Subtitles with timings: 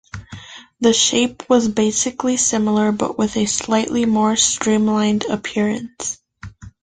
[0.79, 6.17] The shape was basically similar but with a slightly more streamlined appearance.